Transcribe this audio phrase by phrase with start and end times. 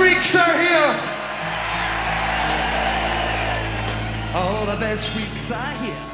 [0.00, 0.94] freaks are here.
[4.34, 6.09] All the best freaks are here.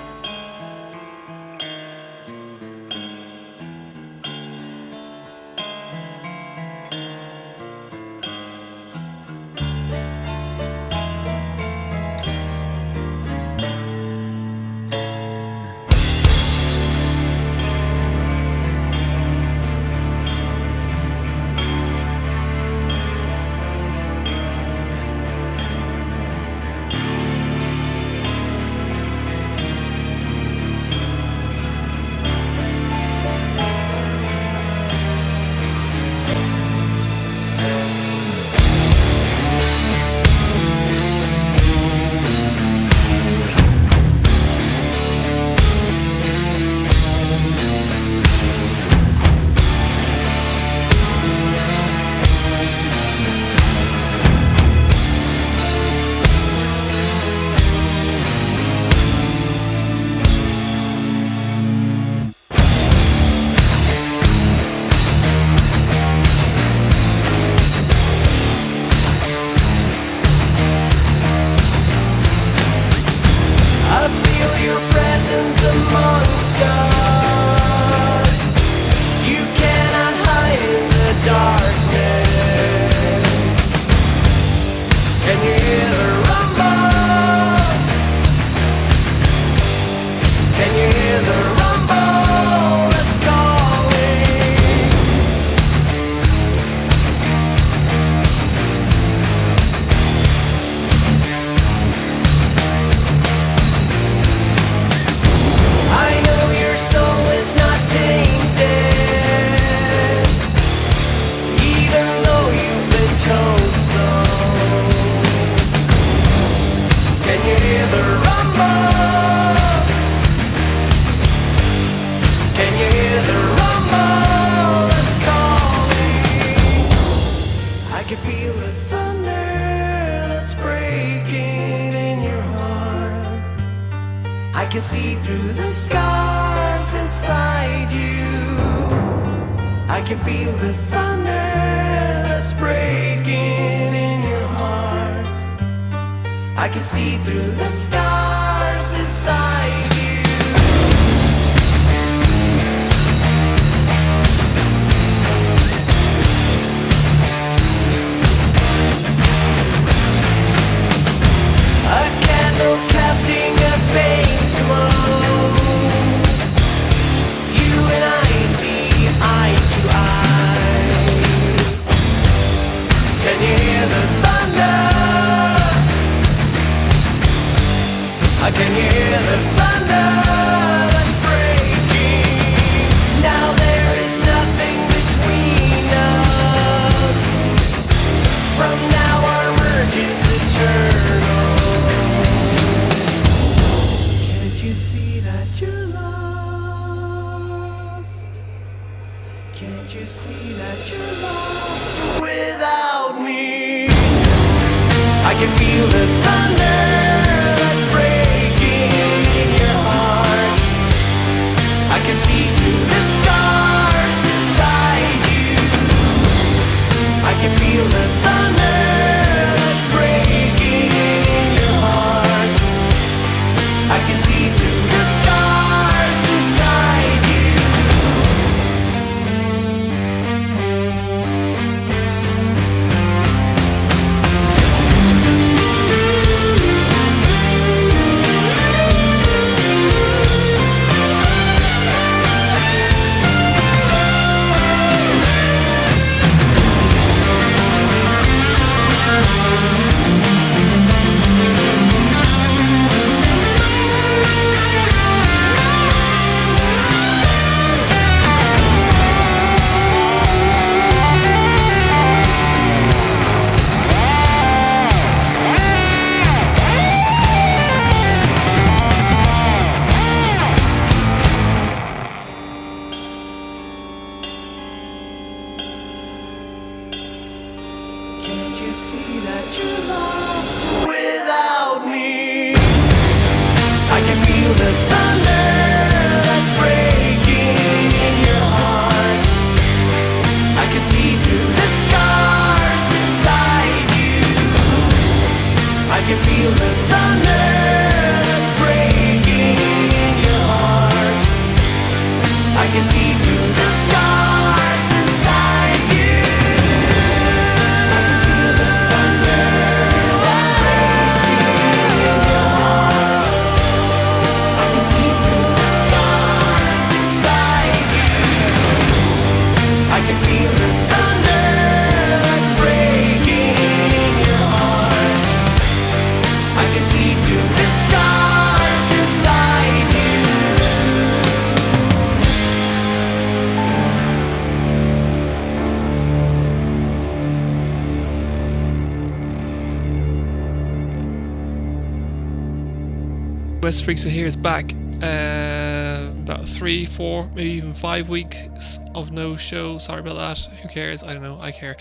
[343.67, 344.73] West Freaks Are Here is back.
[345.03, 349.79] Uh, about three, four, maybe even five weeks of no show.
[349.79, 350.39] Sorry about that.
[350.63, 351.03] Who cares?
[351.03, 351.41] I don't know.
[351.41, 351.77] I care.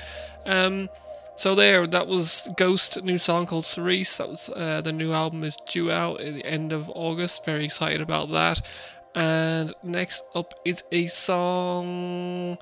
[0.48, 0.90] Um,
[1.36, 4.18] so there, that was Ghost, new song called Cirice.
[4.18, 7.46] That was uh, the new album is due out at the end of August.
[7.46, 8.68] Very excited about that.
[9.14, 12.58] And next up is a song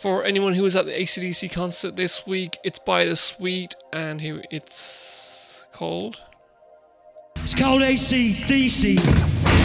[0.00, 2.58] for anyone who was at the ACDC concert this week.
[2.64, 6.23] It's by the Sweet, and here it's called
[7.44, 9.63] it's called ACDC.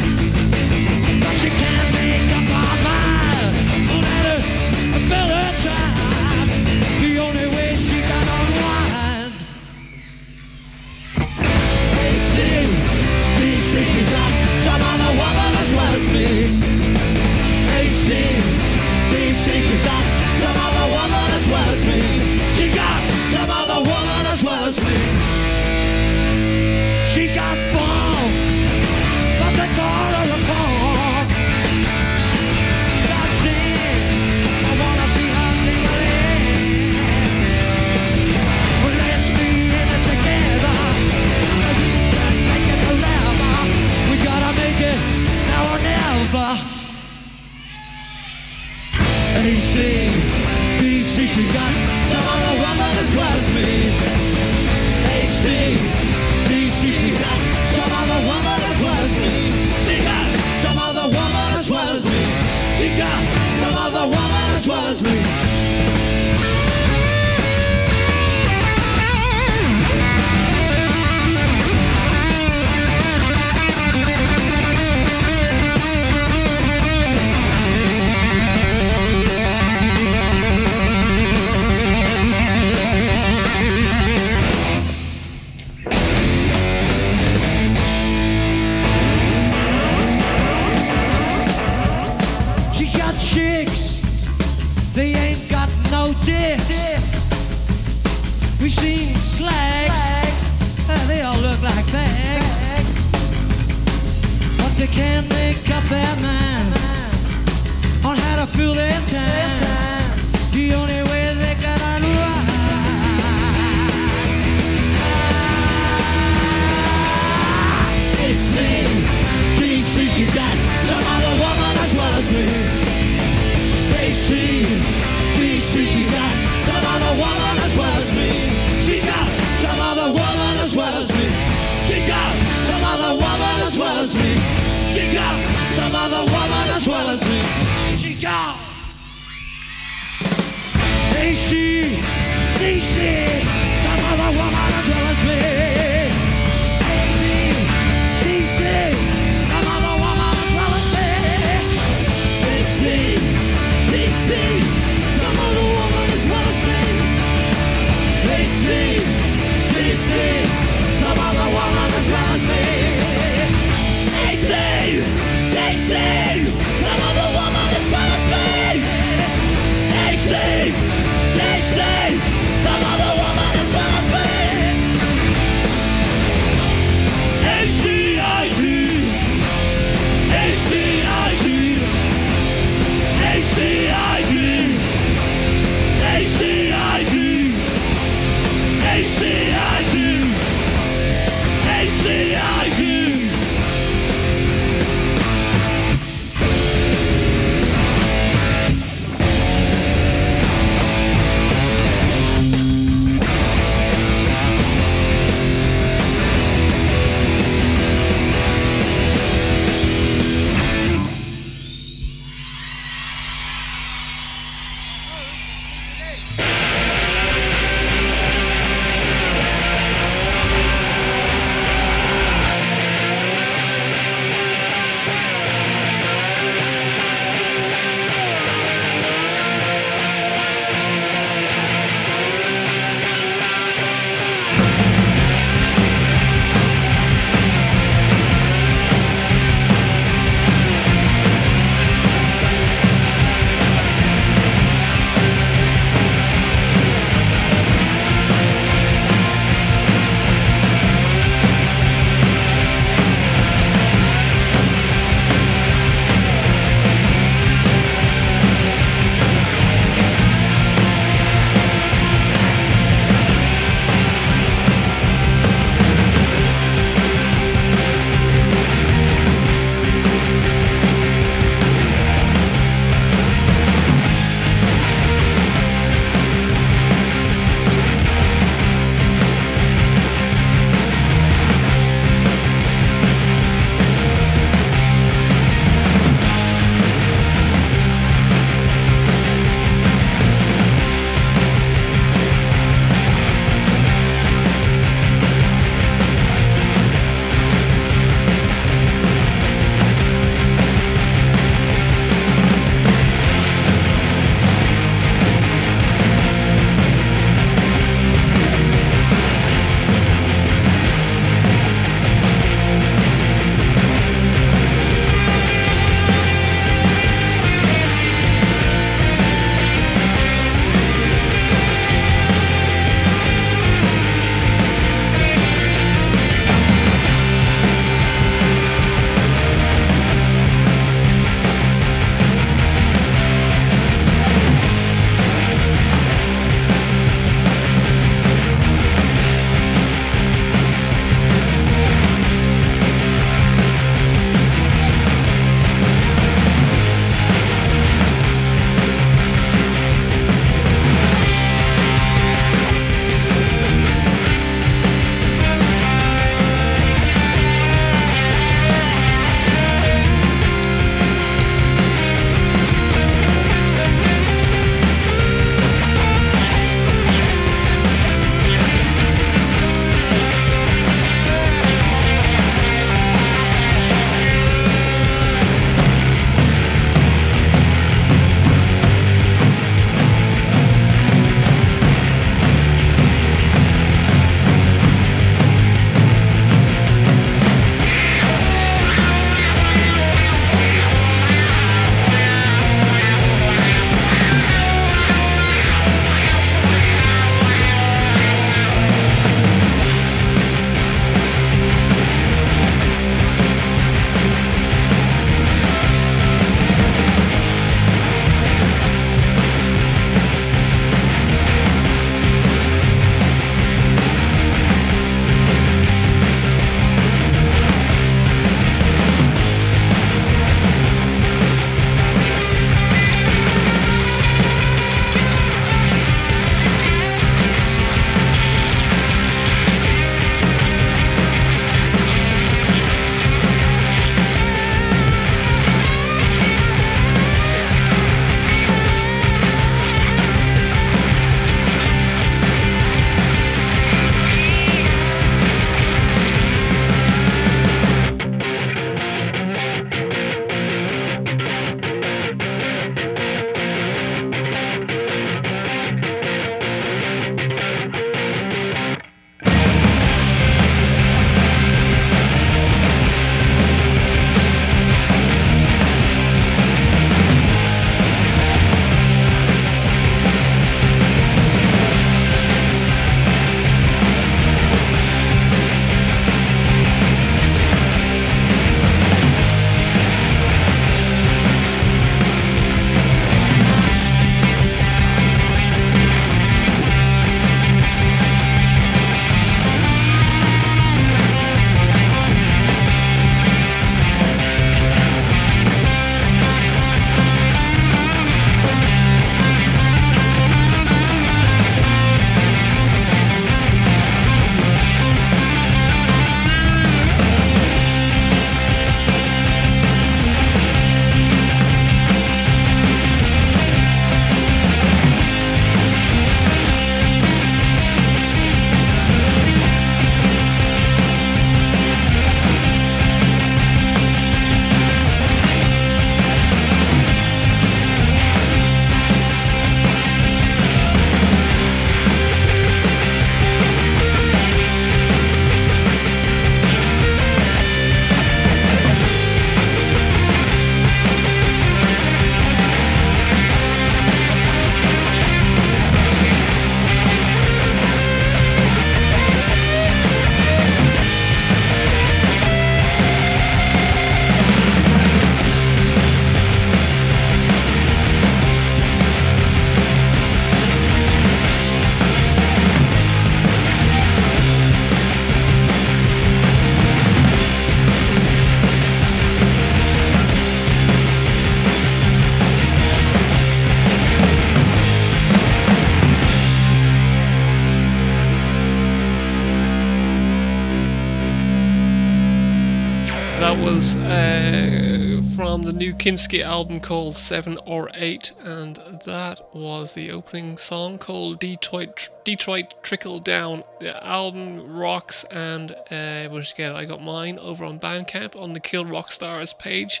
[586.06, 592.74] Kinski album called Seven or Eight, and that was the opening song called Detroit Detroit
[592.84, 593.64] Trickle Down.
[593.80, 598.60] The album rocks, and uh, once again, I got mine over on Bandcamp on the
[598.60, 600.00] Kill Rock Stars page.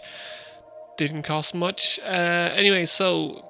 [0.96, 1.98] Didn't cost much.
[2.04, 3.44] Uh, anyway, so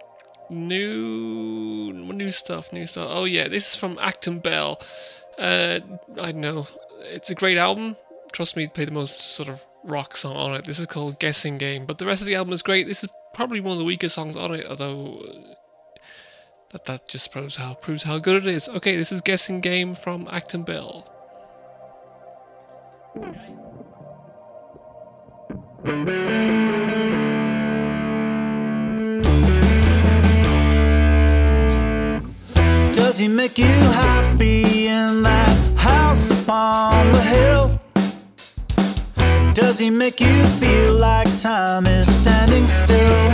[0.49, 3.09] new new stuff, new stuff.
[3.11, 4.81] Oh yeah, this is from Acton Bell.
[5.39, 5.81] Uh,
[6.19, 6.67] I don't know.
[7.01, 7.97] It's a great album.
[8.33, 10.65] Trust me, play the most sort of rock song on it.
[10.65, 12.87] This is called Guessing Game, but the rest of the album is great.
[12.87, 15.55] This is probably one of the weakest songs on it, although uh,
[16.71, 18.69] that that just proves how proves how good it is.
[18.69, 21.13] Okay, this is Guessing Game from Acton Bell.
[32.95, 37.56] Does he make you happy in that house upon the hill?
[39.57, 43.31] Does he make you feel like time is standing still?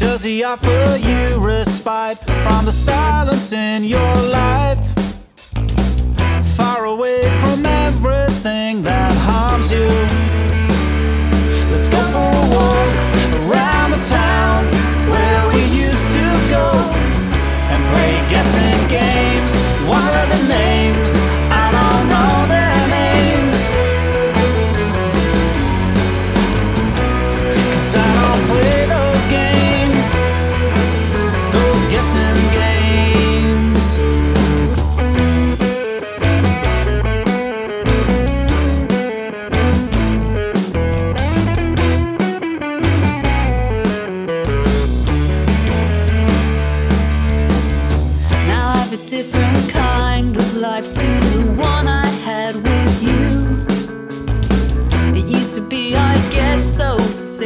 [0.00, 4.84] Does he offer you respite from the silence in your life?
[6.56, 9.90] Far away from everything that harms you.
[11.70, 12.90] Let's go for a walk
[13.46, 14.64] around the town
[15.08, 16.66] where we used to go
[17.70, 19.52] and play guessing games.
[19.88, 21.25] What are the names?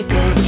[0.03, 0.40] Sick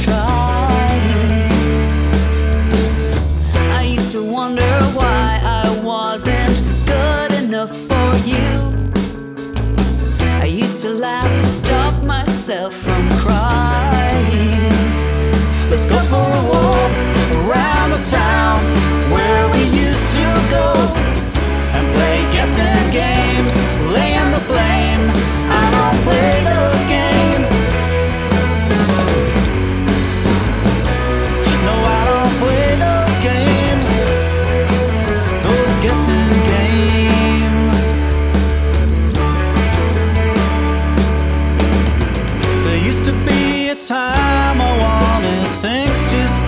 [43.93, 46.42] time I wanted things to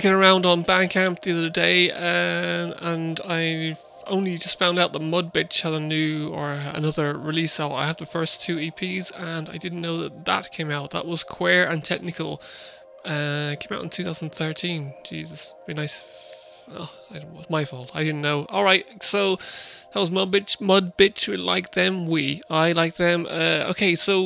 [0.00, 5.02] flicking around on Bandcamp the other day, and and I only just found out that
[5.02, 7.72] Mudbitch had a new or another release out.
[7.72, 10.92] I had the first two EPs, and I didn't know that that came out.
[10.92, 12.40] That was Queer and Technical.
[13.04, 14.94] Uh, came out in 2013.
[15.02, 16.04] Jesus, be nice.
[16.70, 17.90] Oh, it was my fault.
[17.92, 18.46] I didn't know.
[18.50, 20.60] All right, so that was Mud Bitch.
[20.60, 21.26] Mud Bitch.
[21.26, 22.06] We like them.
[22.06, 22.40] We.
[22.48, 23.26] I like them.
[23.28, 24.22] Uh, okay, so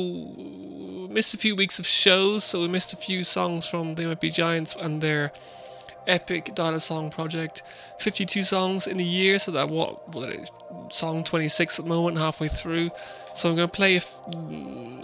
[1.09, 4.19] missed a few weeks of shows, so we missed a few songs from They Might
[4.19, 5.31] Be Giants and their
[6.07, 7.63] epic Dial Song project.
[7.99, 10.13] 52 songs in a year, so that what,
[10.93, 12.91] song 26 at the moment, halfway through.
[13.33, 14.21] So I'm going to play a, f-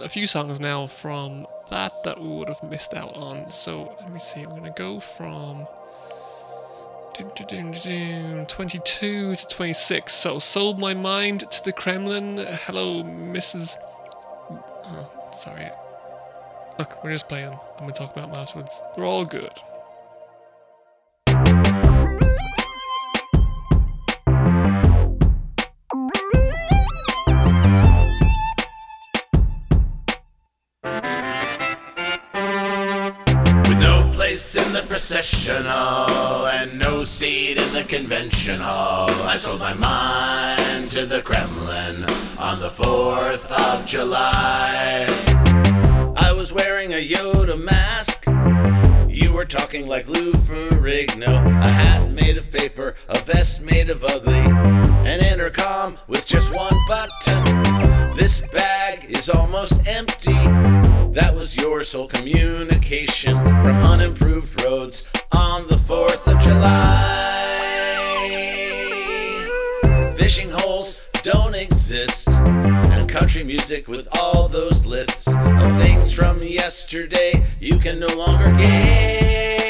[0.02, 3.50] a few songs now from that that we would have missed out on.
[3.50, 5.66] So let me see, I'm going to go from
[7.14, 10.12] dun, dun, dun, dun, dun, 22 to 26.
[10.12, 12.38] So sold my mind to the Kremlin.
[12.38, 13.76] Hello, Mrs.
[14.52, 15.70] Oh, sorry.
[16.78, 17.52] Look, we're just playing.
[17.52, 18.82] I'm going to talk about them afterwards.
[18.94, 19.52] They're all good.
[34.70, 41.06] In the processional and no seat in the convention hall, I sold my mind to
[41.06, 42.04] the Kremlin
[42.38, 45.06] on the 4th of July.
[46.16, 48.89] I was wearing a Yoda mask.
[49.30, 51.28] You were talking like Lou Ferrigno.
[51.28, 56.74] A hat made of paper, a vest made of ugly, an intercom with just one
[56.88, 58.16] button.
[58.16, 60.32] This bag is almost empty.
[61.12, 67.46] That was your sole communication from unimproved roads on the 4th of July.
[70.16, 71.54] Fishing holes don't
[71.90, 78.06] exist, and country music with all those lists of things from yesterday you can no
[78.14, 79.66] longer get.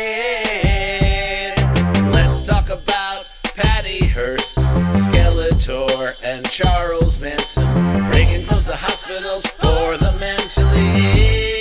[2.12, 7.64] Let's talk about Patty Hearst, Skeletor, and Charles Manson.
[8.10, 11.59] Reagan closed the hospitals for the mentally ill.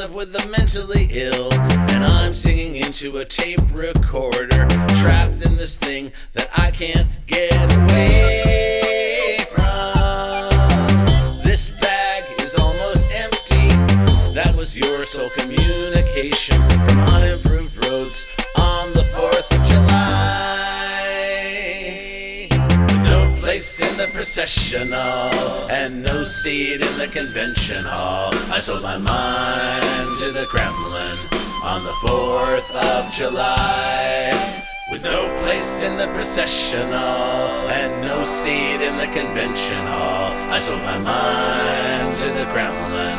[0.00, 1.52] Up with the mentally ill.
[1.52, 4.66] And I'm singing into a tape recorder,
[5.00, 7.52] trapped in this thing that I can't get
[7.82, 11.42] away from.
[11.44, 13.68] This bag is almost empty.
[14.34, 17.73] That was your sole communication from unimproved
[24.06, 25.30] the processional
[25.70, 28.30] and no seat in the convention hall.
[28.52, 31.18] I sold my mind to the Kremlin
[31.62, 34.66] on the 4th of July.
[34.90, 36.92] With no place in the processional
[37.72, 43.18] and no seat in the convention hall, I sold my mind to the Kremlin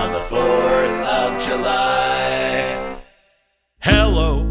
[0.00, 2.98] on the 4th of July.
[3.80, 4.46] Hello,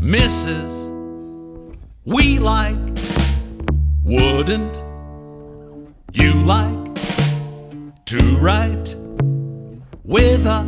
[0.00, 0.70] Mrs.
[2.04, 2.91] We like,
[4.12, 4.76] wouldn't
[6.12, 6.94] you like
[8.04, 8.94] to write
[10.04, 10.66] with a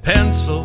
[0.00, 0.64] pencil?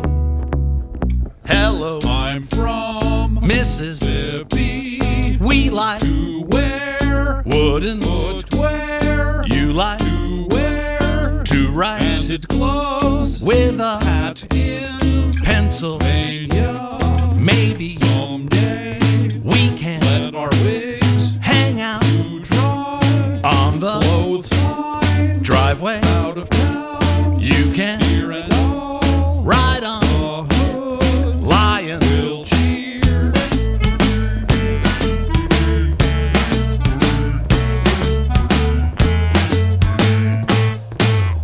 [1.46, 5.36] Hello, I'm from Mississippi.
[5.38, 9.44] We like, To wear wouldn't footwear.
[9.46, 13.44] you like To wear to write handed gloves.
[13.44, 15.98] with a hat in pencil?
[15.98, 16.98] Pennsylvania.
[17.36, 18.98] Maybe Someday
[27.44, 32.06] You can Here and all ride on the hood lions.
[32.06, 33.32] will cheer.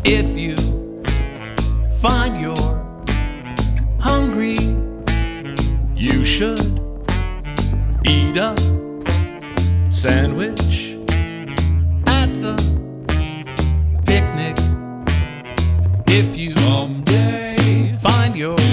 [0.06, 0.56] If you
[1.98, 2.82] find you're
[4.00, 4.56] hungry,
[5.94, 6.80] you should
[8.06, 8.56] eat a
[9.90, 10.96] sandwich
[18.40, 18.69] Someday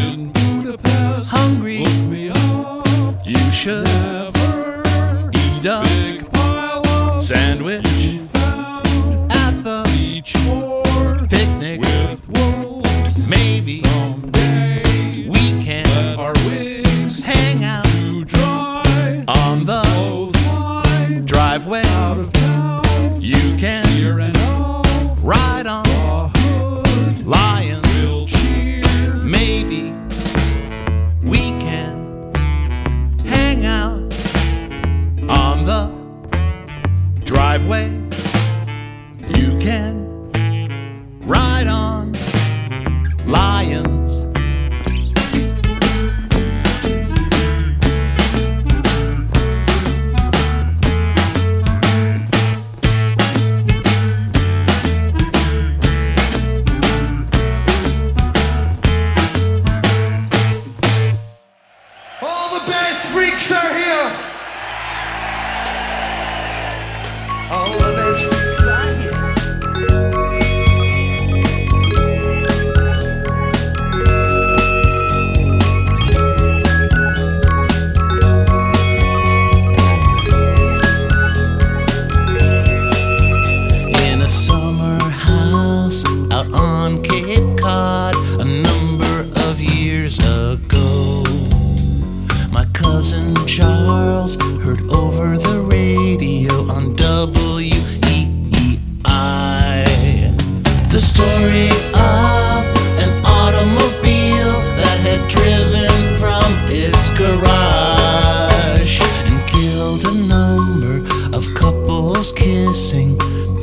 [107.38, 110.98] mirage and killed a number
[111.36, 113.18] of couples kissing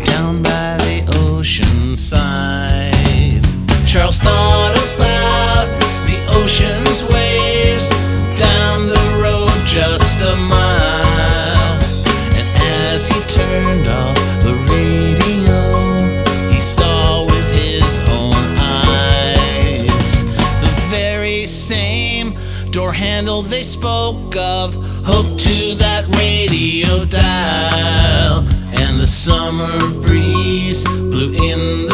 [0.05, 3.43] down by the ocean side.
[3.87, 4.74] Charles thought.
[24.37, 28.47] of hope to that radio dial,
[28.79, 31.94] and the summer breeze blew in the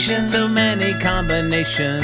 [0.00, 1.99] So many combinations.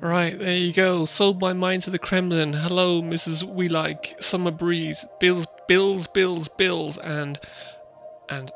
[0.00, 1.04] Right, there you go.
[1.06, 2.52] Sold my mind to the Kremlin.
[2.52, 3.44] Hello, Mrs.
[3.44, 7.40] Wheelie, Summer Breeze, Bills, Bills, Bills, Bills, and
[8.28, 8.52] and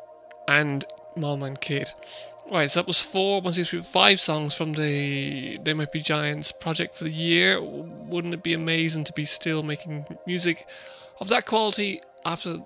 [0.47, 0.85] and
[1.17, 1.91] Mom and Kid.
[2.51, 6.01] Right, so that was four, one, two, three, five songs from the They Might Be
[6.01, 7.61] Giants project for the year.
[7.61, 10.69] Wouldn't it be amazing to be still making music
[11.19, 12.59] of that quality after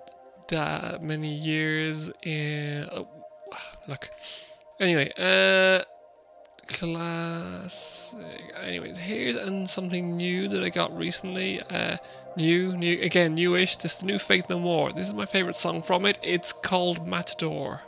[0.48, 2.10] that many years?
[2.22, 3.08] In, oh,
[3.86, 4.10] look,
[4.80, 5.84] anyway, uh
[6.66, 8.18] classic.
[8.62, 11.60] Anyways, here's and something new that I got recently.
[11.62, 11.96] Uh,
[12.36, 13.76] new, new again, newish.
[13.76, 14.90] This is the new Faith No More.
[14.90, 16.18] This is my favorite song from it.
[16.22, 17.82] It's called Matador.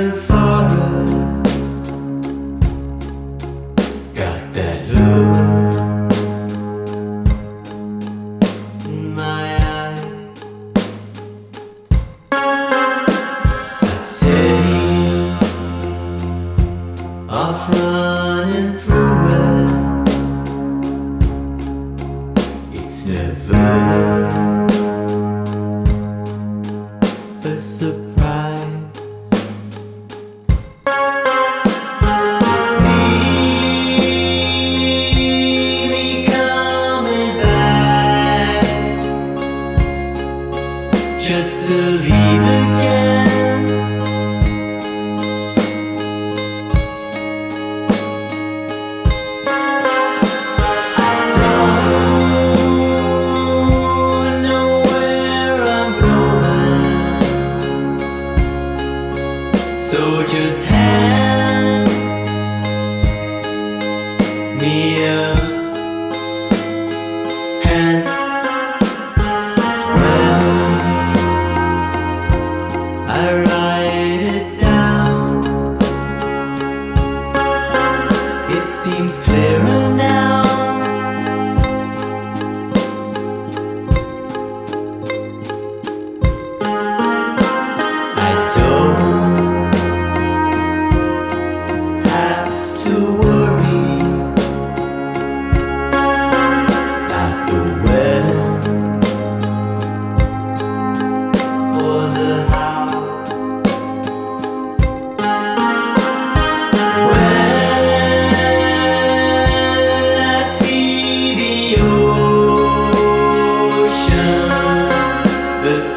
[0.00, 0.39] to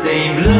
[0.04, 0.53] same love.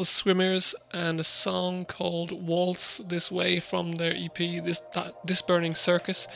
[0.00, 4.80] was Swimmers and a song called Waltz This Way from their EP, This,
[5.26, 6.26] this Burning Circus.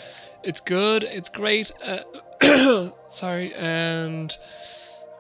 [0.43, 1.73] It's good, it's great.
[1.83, 4.37] Uh, sorry, and.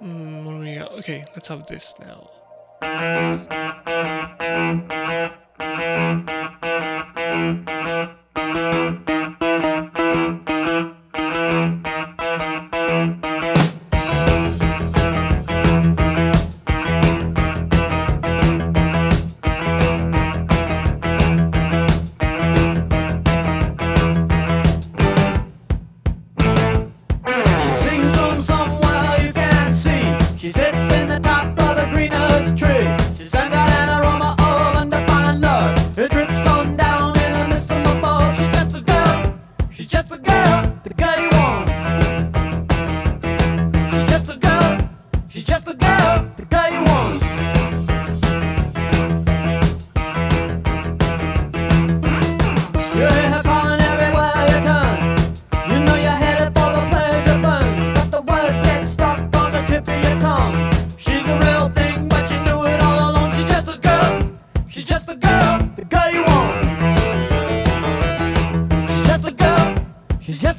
[0.02, 0.92] Mm, what do we got?
[0.92, 2.28] Okay, let's have this now.
[70.24, 70.53] She just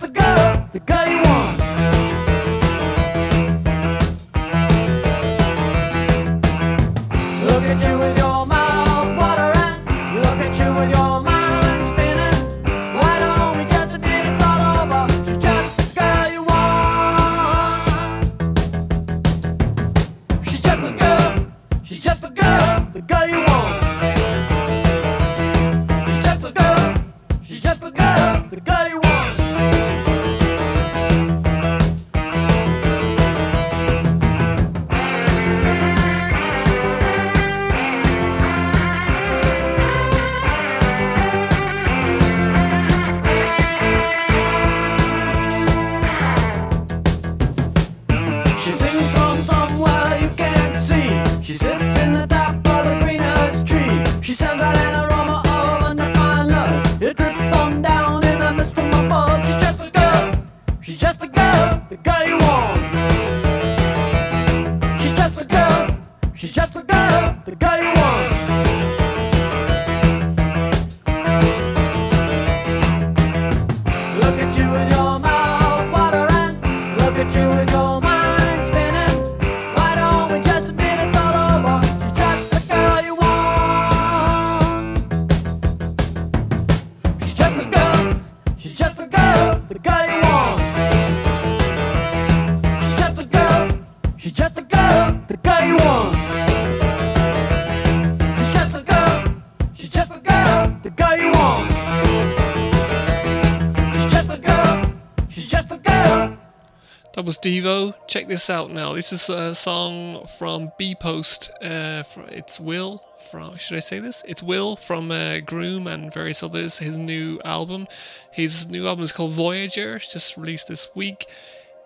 [107.25, 107.95] that was Devo.
[108.05, 108.93] Check this out now.
[108.93, 111.49] This is a song from B Post.
[111.59, 113.57] Uh, it's Will from.
[113.57, 114.23] Should I say this?
[114.27, 116.77] It's Will from uh, Groom and various others.
[116.77, 117.87] His new album.
[118.31, 119.95] His new album is called Voyager.
[119.95, 121.25] It's just released this week.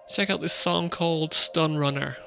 [0.09, 2.17] Check out this song called Stun Runner.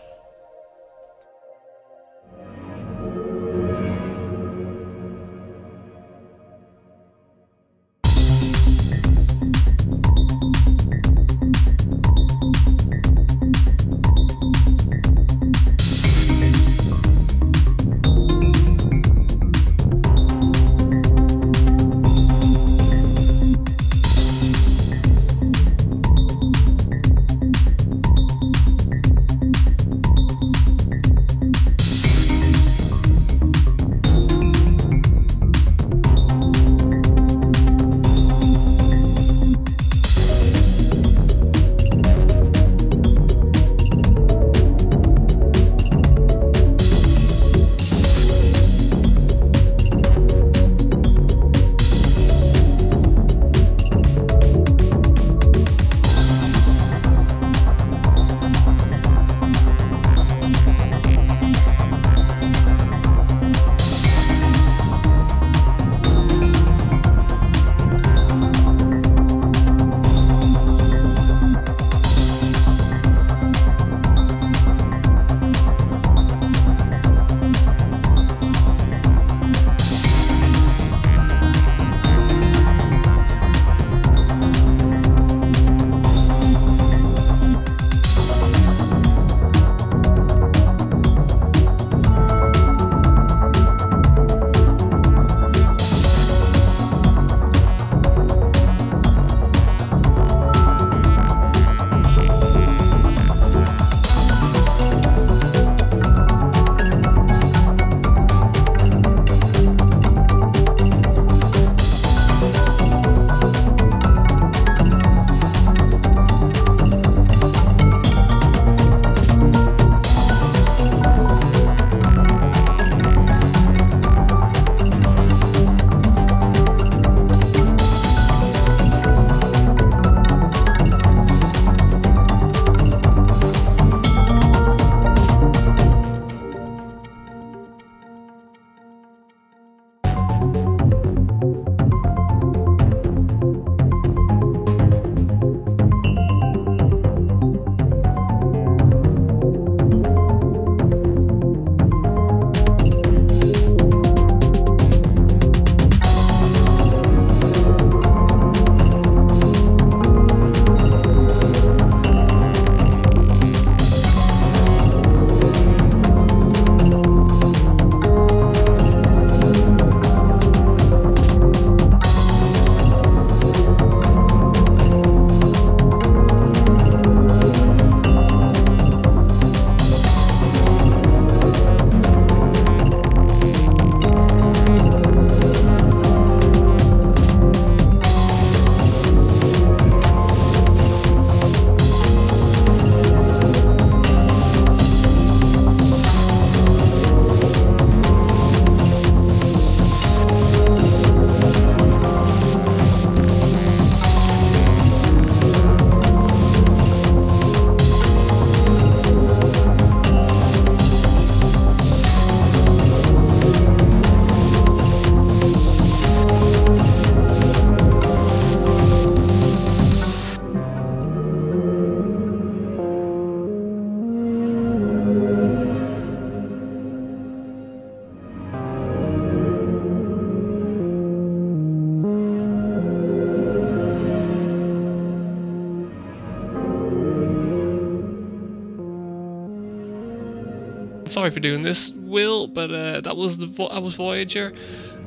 [241.12, 244.52] Sorry for doing this, Will, but uh, that was the vo- that was Voyager.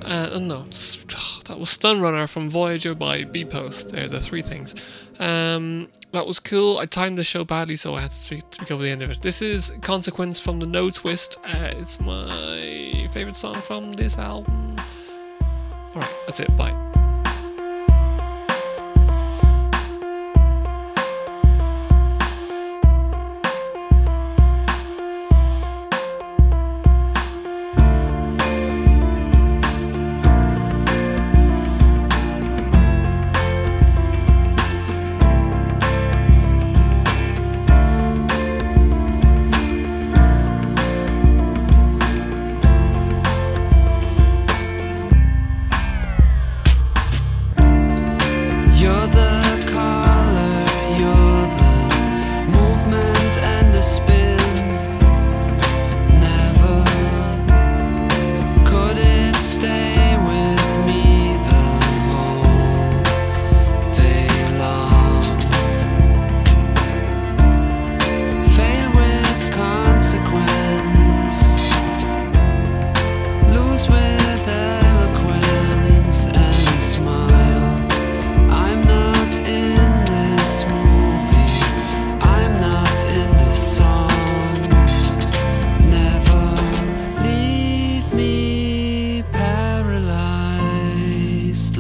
[0.02, 1.04] Uh, oh, no, s-
[1.48, 3.90] that was Stun Runner from Voyager by B Post.
[3.90, 4.76] There's the three things.
[5.20, 6.78] Um, that was cool.
[6.78, 9.10] I timed the show badly, so I had to speak, speak over the end of
[9.10, 9.22] it.
[9.22, 11.38] This is Consequence from the No Twist.
[11.46, 14.76] Uh, it's my favorite song from this album.
[15.96, 16.56] Alright, that's it.
[16.58, 16.85] Bye.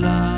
[0.06, 0.35] love.